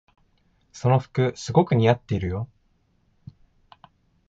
[0.73, 2.49] その服すごく似合ってるよ。